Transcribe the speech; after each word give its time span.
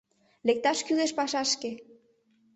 Лекташ 0.47 0.79
кӱлеш 0.85 1.11
пашашке!..» 1.17 1.71